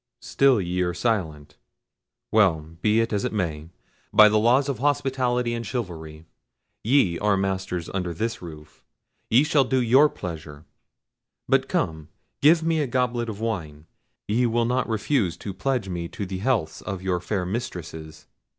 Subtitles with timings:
[0.23, 2.77] Still ye are silent—well!
[2.81, 6.25] be it as it may—by the laws of hospitality and chivalry
[6.83, 8.83] ye are masters under this roof:
[9.29, 10.65] ye shall do your pleasure.
[11.47, 12.09] But come,
[12.41, 13.85] give me a goblet of wine;
[14.27, 18.25] ye will not refuse to pledge me to the healths of your fair mistresses."